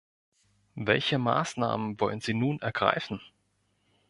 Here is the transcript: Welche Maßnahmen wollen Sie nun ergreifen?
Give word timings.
Welche 0.73 1.19
Maßnahmen 1.19 1.99
wollen 1.99 2.21
Sie 2.21 2.33
nun 2.33 2.59
ergreifen? 2.59 3.21